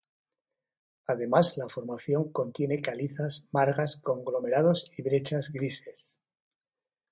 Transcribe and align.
Además, 1.05 1.57
la 1.57 1.69
formación 1.69 2.31
contiene 2.31 2.81
calizas, 2.81 3.45
margas, 3.51 3.97
conglomerados 3.97 4.87
y 4.97 5.03
brechas 5.03 5.51
grises. 5.51 6.17